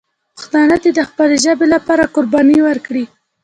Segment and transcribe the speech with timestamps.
[0.37, 3.03] پښتانه دې د خپلې ژبې لپاره قرباني ورکړي.